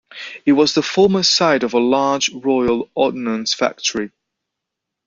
It 0.47 0.53
was 0.53 0.73
the 0.73 0.81
former 0.81 1.21
site 1.21 1.61
of 1.61 1.75
a 1.75 1.79
large 1.79 2.29
Royal 2.33 2.89
Ordnance 2.95 3.53
Factory. 3.53 4.09